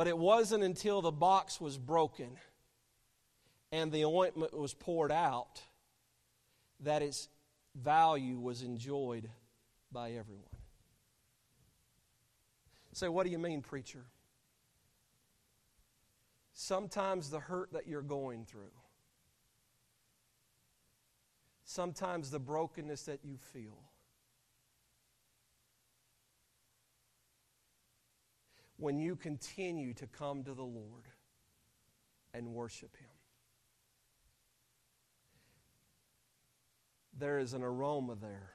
[0.00, 2.38] But it wasn't until the box was broken
[3.70, 5.60] and the ointment was poured out
[6.80, 7.28] that its
[7.74, 9.28] value was enjoyed
[9.92, 10.46] by everyone.
[12.94, 14.06] Say, so what do you mean, preacher?
[16.54, 18.72] Sometimes the hurt that you're going through,
[21.66, 23.89] sometimes the brokenness that you feel,
[28.80, 31.04] when you continue to come to the Lord
[32.32, 33.08] and worship Him.
[37.18, 38.54] There is an aroma there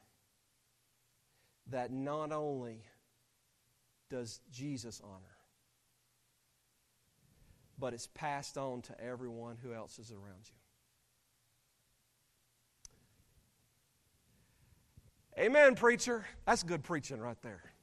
[1.69, 2.81] that not only
[4.09, 5.37] does Jesus honor,
[7.77, 10.49] but it's passed on to everyone who else is around
[15.37, 15.43] you.
[15.43, 16.25] Amen, preacher.
[16.45, 17.74] That's good preaching right there.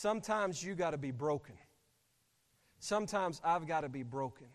[0.00, 1.56] Sometimes you got to be broken.
[2.78, 4.46] Sometimes I've got to be broken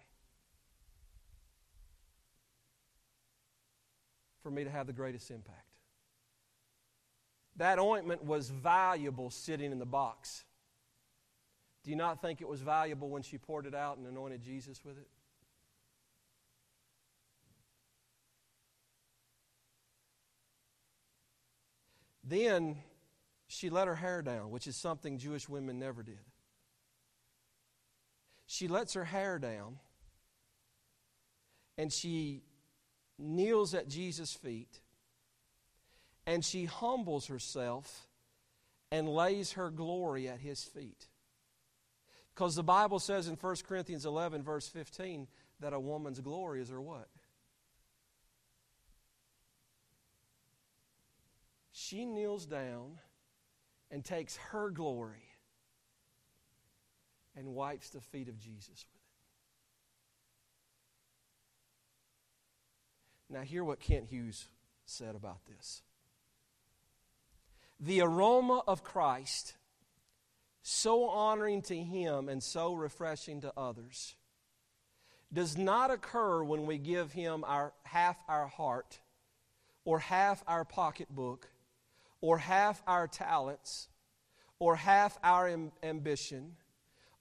[4.42, 5.68] for me to have the greatest impact.
[7.58, 10.46] That ointment was valuable sitting in the box.
[11.84, 14.86] Do you not think it was valuable when she poured it out and anointed Jesus
[14.86, 15.10] with it?
[22.24, 22.78] Then
[23.54, 26.20] she let her hair down, which is something Jewish women never did.
[28.48, 29.78] She lets her hair down
[31.78, 32.44] and she
[33.18, 34.80] kneels at Jesus' feet
[36.26, 38.08] and she humbles herself
[38.92, 41.08] and lays her glory at his feet.
[42.34, 45.28] Because the Bible says in 1 Corinthians 11, verse 15,
[45.60, 47.08] that a woman's glory is her what?
[51.72, 52.98] She kneels down
[53.94, 55.24] and takes her glory
[57.38, 59.02] and wipes the feet of Jesus with
[63.30, 63.38] it.
[63.38, 64.48] Now, hear what Kent Hughes
[64.86, 65.84] said about this.
[67.80, 69.54] The aroma of Christ,
[70.64, 74.16] so honoring to Him and so refreshing to others,
[75.32, 79.00] does not occur when we give Him our, half our heart
[79.86, 81.53] or half our pocketbook
[82.24, 83.90] or half our talents,
[84.58, 85.54] or half our
[85.84, 86.56] ambition,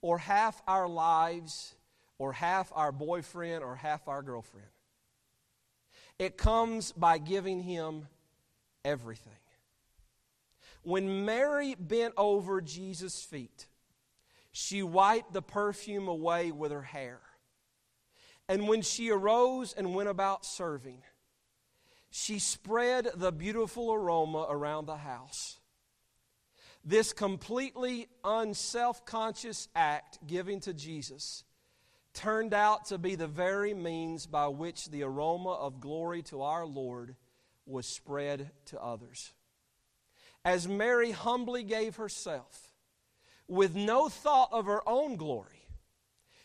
[0.00, 1.74] or half our lives,
[2.18, 4.68] or half our boyfriend, or half our girlfriend.
[6.20, 8.06] It comes by giving Him
[8.84, 9.32] everything.
[10.84, 13.66] When Mary bent over Jesus' feet,
[14.52, 17.18] she wiped the perfume away with her hair.
[18.48, 21.02] And when she arose and went about serving,
[22.14, 25.58] she spread the beautiful aroma around the house.
[26.84, 31.42] This completely unself conscious act giving to Jesus
[32.12, 36.66] turned out to be the very means by which the aroma of glory to our
[36.66, 37.16] Lord
[37.64, 39.32] was spread to others.
[40.44, 42.74] As Mary humbly gave herself,
[43.48, 45.66] with no thought of her own glory,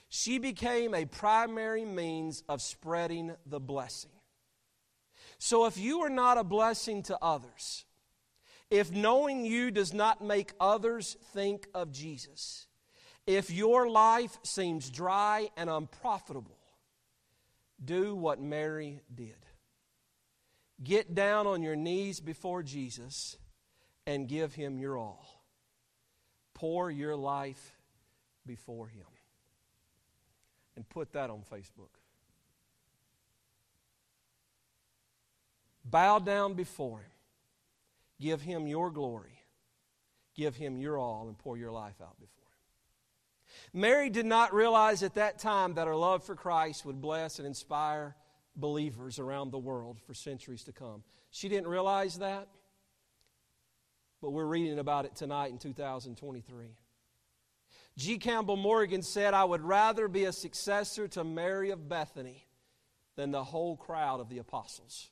[0.08, 4.12] she became a primary means of spreading the blessing.
[5.40, 7.86] So if you are not a blessing to others,
[8.70, 12.68] if knowing you does not make others think of Jesus,
[13.26, 16.58] if your life seems dry and unprofitable,
[17.84, 19.36] do what Mary did.
[20.84, 23.38] Get down on your knees before Jesus
[24.06, 25.44] and give him your all.
[26.54, 27.76] Pour your life
[28.46, 29.06] before him.
[30.76, 31.97] And put that on Facebook.
[35.90, 37.12] Bow down before Him.
[38.20, 39.40] Give Him your glory.
[40.36, 42.44] Give Him your all and pour your life out before
[43.74, 43.82] Him.
[43.82, 47.48] Mary did not realize at that time that her love for Christ would bless and
[47.48, 48.16] inspire
[48.56, 51.04] believers around the world for centuries to come.
[51.30, 52.48] She didn't realize that,
[54.22, 56.76] but we're reading about it tonight in 2023.
[57.98, 58.18] G.
[58.18, 62.46] Campbell Morgan said, I would rather be a successor to Mary of Bethany
[63.16, 65.10] than the whole crowd of the apostles.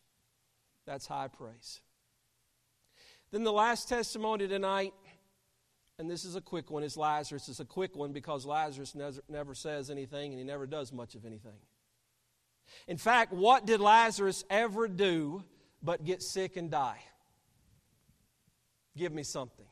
[0.86, 1.82] That's high praise.
[3.32, 4.94] Then the last testimony tonight,
[5.98, 7.50] and this is a quick one, is Lazarus.
[7.50, 8.96] It's a quick one because Lazarus
[9.28, 11.58] never, says anything and he never does much of anything.
[12.88, 15.44] In fact, what did Lazarus ever do
[15.82, 17.00] but get sick and die?
[18.98, 19.66] Give me something.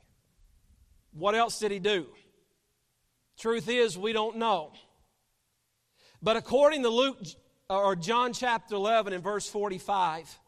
[1.13, 2.07] What else did he do?
[3.37, 4.73] Truth is, we don't know.
[6.21, 7.19] But according to Luke
[7.69, 10.39] or John chapter 11 and verse 45,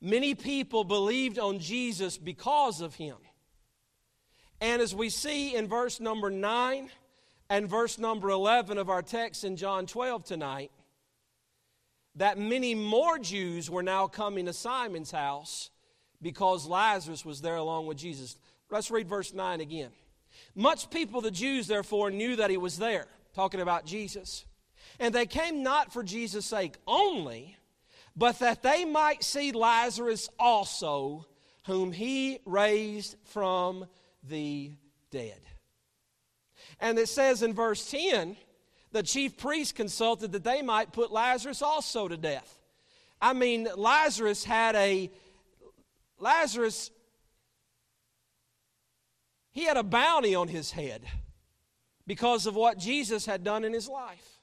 [0.00, 3.16] many people believed on Jesus because of him.
[4.60, 6.90] And as we see in verse number 9
[7.48, 10.70] and verse number 11 of our text in John 12 tonight,
[12.16, 15.70] that many more Jews were now coming to Simon's house
[16.20, 18.36] because Lazarus was there along with Jesus.
[18.70, 19.90] Let's read verse 9 again.
[20.54, 24.44] Much people, the Jews, therefore, knew that he was there, talking about Jesus.
[24.98, 27.56] And they came not for Jesus' sake only,
[28.20, 31.24] but that they might see Lazarus also,
[31.64, 33.86] whom he raised from
[34.28, 34.72] the
[35.10, 35.40] dead.
[36.80, 38.36] And it says in verse 10
[38.92, 42.58] the chief priests consulted that they might put Lazarus also to death.
[43.22, 45.10] I mean, Lazarus had a,
[46.18, 46.90] Lazarus,
[49.50, 51.06] he had a bounty on his head
[52.06, 54.39] because of what Jesus had done in his life.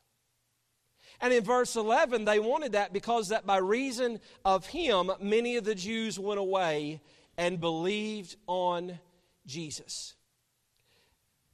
[1.20, 5.64] And in verse 11, they wanted that because that by reason of him, many of
[5.64, 7.02] the Jews went away
[7.38, 9.00] and believed on
[9.46, 10.14] Jesus.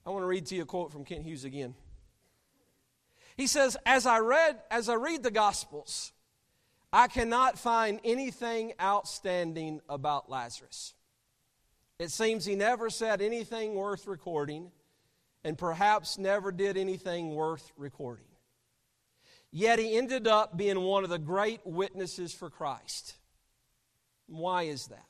[0.06, 1.76] I want to read to you a quote from Kent Hughes again.
[3.38, 6.12] He says, as I read, as I read the Gospels,
[6.92, 10.94] I cannot find anything outstanding about Lazarus.
[12.00, 14.72] It seems he never said anything worth recording,
[15.44, 18.26] and perhaps never did anything worth recording.
[19.56, 23.14] Yet he ended up being one of the great witnesses for Christ.
[24.26, 25.06] Why is that?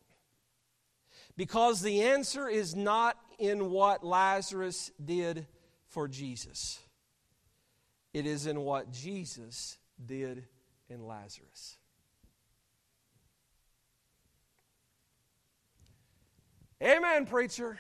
[1.38, 5.48] Because the answer is not in what Lazarus did
[5.88, 6.78] for Jesus.
[8.14, 10.46] It is in what Jesus did
[10.90, 11.78] in Lazarus.
[16.84, 17.80] Amen, preacher.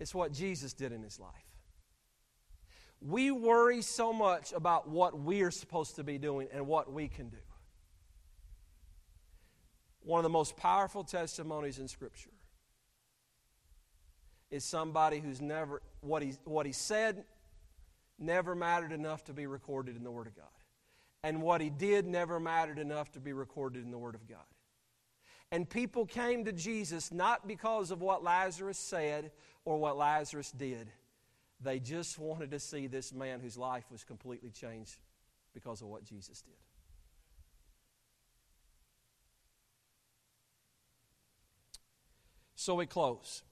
[0.00, 1.51] It's what Jesus did in his life.
[3.04, 7.08] We worry so much about what we are supposed to be doing and what we
[7.08, 7.38] can do.
[10.04, 12.30] One of the most powerful testimonies in Scripture
[14.50, 17.24] is somebody who's never, what he, what he said
[18.18, 20.46] never mattered enough to be recorded in the Word of God.
[21.24, 24.38] And what he did never mattered enough to be recorded in the Word of God.
[25.50, 29.30] And people came to Jesus not because of what Lazarus said
[29.64, 30.90] or what Lazarus did.
[31.62, 34.96] They just wanted to see this man whose life was completely changed
[35.54, 36.54] because of what Jesus did.
[42.54, 43.42] So we close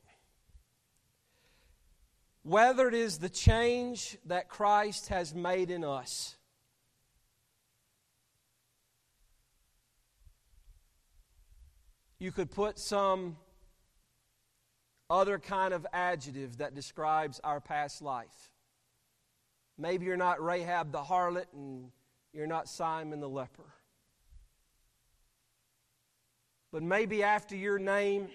[2.43, 6.37] whether it is the change that Christ has made in us.
[12.19, 13.37] You could put some
[15.11, 18.51] other kind of adjective that describes our past life.
[19.77, 21.91] Maybe you're not Rahab the harlot and
[22.33, 23.65] you're not Simon the leper.
[26.73, 28.29] But maybe after your name,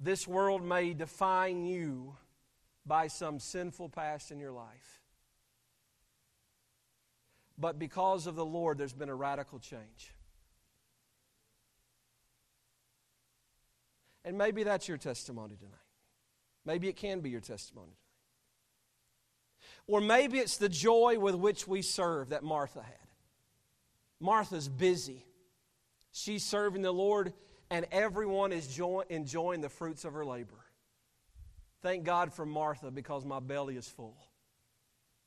[0.00, 2.16] this world may define you
[2.84, 5.00] by some sinful past in your life.
[7.58, 10.12] But because of the Lord, there's been a radical change.
[14.26, 15.72] And maybe that's your testimony tonight.
[16.64, 18.00] Maybe it can be your testimony tonight.
[19.86, 22.98] Or maybe it's the joy with which we serve that Martha had.
[24.18, 25.24] Martha's busy.
[26.10, 27.32] She's serving the Lord
[27.70, 30.64] and everyone is joy- enjoying the fruits of her labor.
[31.82, 34.16] Thank God for Martha because my belly is full.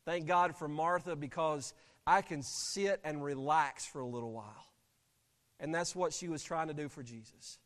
[0.05, 1.73] Thank God for Martha because
[2.05, 4.65] I can sit and relax for a little while.
[5.59, 7.59] And that's what she was trying to do for Jesus.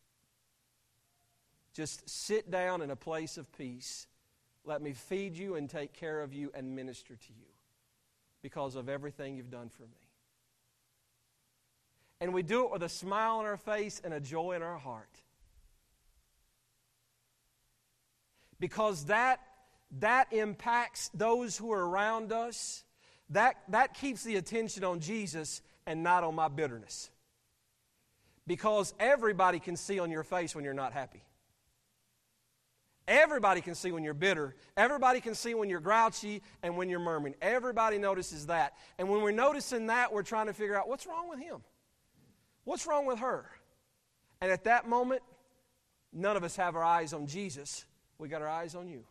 [1.73, 4.07] Just sit down in a place of peace.
[4.65, 7.47] Let me feed you and take care of you and minister to you
[8.41, 10.03] because of everything you've done for me
[12.23, 14.77] and we do it with a smile on our face and a joy in our
[14.77, 15.09] heart.
[18.61, 19.41] Because that,
[19.99, 22.85] that impacts those who are around us.
[23.31, 27.09] That, that keeps the attention on Jesus and not on my bitterness.
[28.47, 31.23] Because everybody can see on your face when you're not happy.
[33.07, 34.55] Everybody can see when you're bitter.
[34.77, 37.35] Everybody can see when you're grouchy and when you're murmuring.
[37.41, 38.73] Everybody notices that.
[38.97, 41.57] And when we're noticing that, we're trying to figure out what's wrong with him.
[42.63, 43.45] What's wrong with her?
[44.39, 45.21] And at that moment,
[46.13, 47.85] none of us have our eyes on Jesus.
[48.17, 49.03] We got our eyes on you.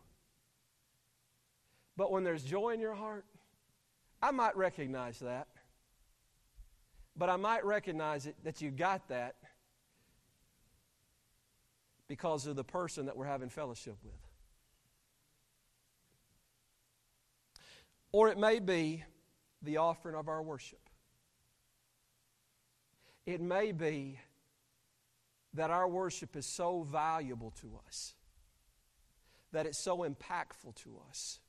[1.95, 3.25] But when there's joy in your heart,
[4.21, 5.47] I might recognize that.
[7.15, 9.35] But I might recognize it that you got that
[12.07, 14.13] because of the person that we're having fellowship with.
[18.11, 19.03] Or it may be
[19.61, 20.79] the offering of our worship.
[23.25, 24.19] It may be
[25.53, 28.13] that our worship is so valuable to us,
[29.51, 31.39] that it's so impactful to us,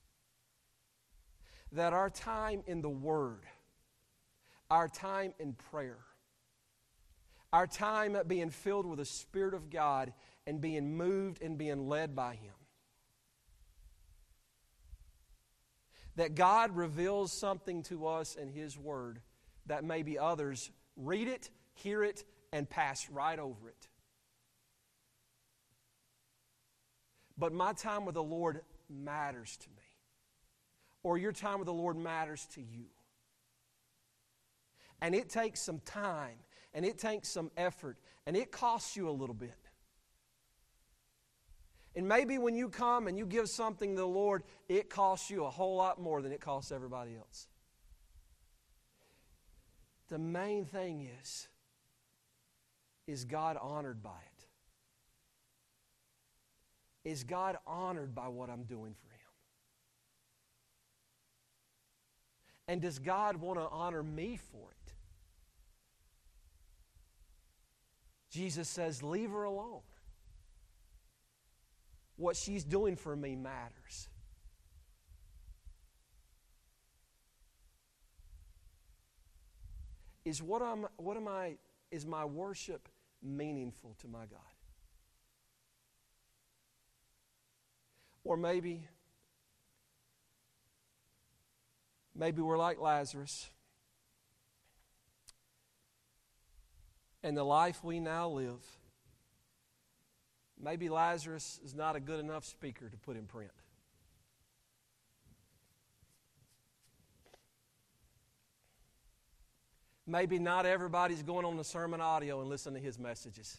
[1.73, 3.45] that our time in the Word,
[4.71, 5.99] our time in prayer,
[7.53, 10.13] our time being filled with the Spirit of God
[10.47, 12.53] and being moved and being led by Him.
[16.17, 19.21] That God reveals something to us in His Word
[19.67, 23.89] that maybe others read it, hear it, and pass right over it.
[27.37, 29.83] But my time with the Lord matters to me.
[31.03, 32.87] Or your time with the Lord matters to you.
[35.01, 36.39] And it takes some time,
[36.73, 39.64] and it takes some effort, and it costs you a little bit.
[41.97, 45.45] And maybe when you come and you give something to the Lord, it costs you
[45.45, 47.47] a whole lot more than it costs everybody else.
[50.09, 51.49] The main thing is,
[53.07, 54.47] is God honored by it?
[57.09, 59.21] Is God honored by what I'm doing for Him?
[62.67, 64.93] And does God want to honor me for it?
[68.31, 69.83] Jesus says, Leave her alone.
[72.17, 74.09] What she's doing for me matters.
[80.25, 81.57] Is what I'm what am I,
[81.91, 82.89] is my worship
[83.23, 84.41] meaningful to my God?
[88.25, 88.89] Or maybe,
[92.15, 93.51] maybe we're like Lazarus.
[97.23, 98.65] And the life we now live,
[100.63, 103.51] maybe Lazarus is not a good enough speaker to put in print.
[110.07, 113.59] Maybe not everybody's going on the sermon audio and listening to his messages.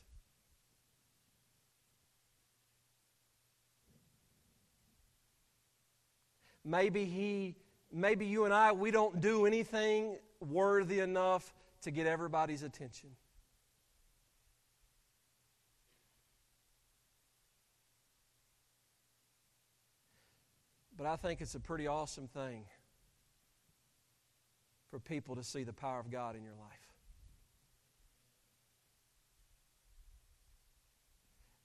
[6.63, 7.55] Maybe he,
[7.91, 13.09] maybe you and I, we don't do anything worthy enough to get everybody's attention.
[21.05, 22.63] But I think it's a pretty awesome thing
[24.89, 26.93] for people to see the power of God in your life.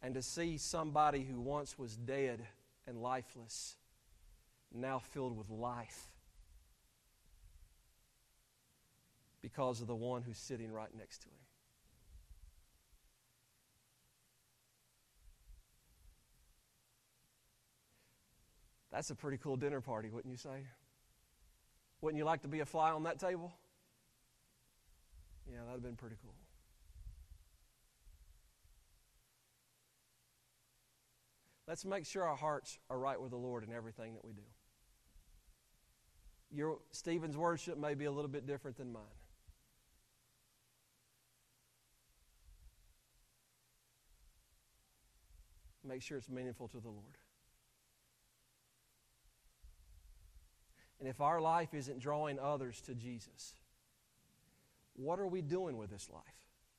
[0.03, 2.43] And to see somebody who once was dead
[2.87, 3.77] and lifeless
[4.75, 6.11] now filled with life
[9.41, 11.50] because of the one who's sitting right next to him.
[18.93, 20.67] That's a pretty cool dinner party, wouldn't you say?
[22.01, 23.53] Wouldn't you like to be a fly on that table?
[25.47, 26.35] Yeah, that'd have been pretty cool.
[31.69, 34.43] Let's make sure our hearts are right with the Lord in everything that we do.
[36.51, 39.05] Your Stephen's worship may be a little bit different than mine.
[45.85, 47.20] Make sure it's meaningful to the Lord.
[51.01, 53.55] And if our life isn't drawing others to Jesus,
[54.95, 56.23] what are we doing with this life?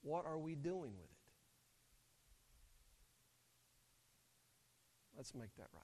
[0.03, 1.17] What are we doing with it?
[5.17, 5.83] Let's make that right.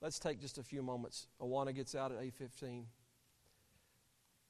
[0.00, 1.26] Let's take just a few moments.
[1.40, 2.84] Awana gets out at 8:15.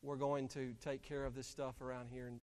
[0.03, 2.27] We're going to take care of this stuff around here